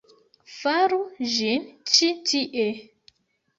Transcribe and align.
Faru 0.53 0.99
ĝin 1.35 1.69
ĉi 1.93 2.11
tie! 2.33 2.67